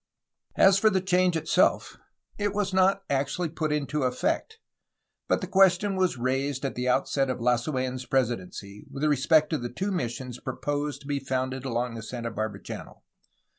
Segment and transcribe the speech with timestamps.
[0.55, 1.99] As for the change itself,
[2.39, 4.57] it was not actually put into effect,
[5.27, 9.59] but the question was raised at the outset of Lasu^n's presi dency with respect to
[9.59, 13.03] the two missions proposed to be founded along the Santa Barbara Channel.